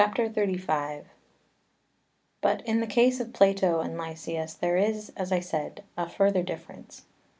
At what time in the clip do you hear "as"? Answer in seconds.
5.15-5.31